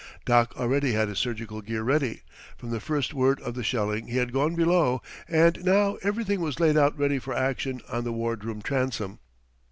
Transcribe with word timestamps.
Doc 0.25 0.55
already 0.57 0.93
had 0.93 1.09
his 1.09 1.19
surgical 1.19 1.61
gear 1.61 1.83
ready; 1.83 2.23
from 2.57 2.71
the 2.71 2.79
first 2.79 3.13
word 3.13 3.39
of 3.41 3.53
the 3.53 3.63
shelling 3.63 4.07
he 4.07 4.17
had 4.17 4.33
gone 4.33 4.55
below, 4.55 4.99
and 5.27 5.63
now 5.63 5.99
everything 6.01 6.41
was 6.41 6.59
laid 6.59 6.75
out 6.75 6.97
ready 6.97 7.19
for 7.19 7.35
action 7.35 7.81
on 7.87 8.03
the 8.03 8.11
ward 8.11 8.43
room 8.43 8.63
transom. 8.63 9.19